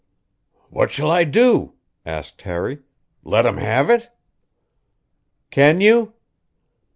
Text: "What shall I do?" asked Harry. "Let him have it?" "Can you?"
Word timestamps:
"What 0.71 0.89
shall 0.89 1.11
I 1.11 1.25
do?" 1.25 1.75
asked 2.07 2.41
Harry. 2.41 2.79
"Let 3.23 3.45
him 3.45 3.57
have 3.57 3.87
it?" 3.91 4.09
"Can 5.51 5.79
you?" 5.79 6.13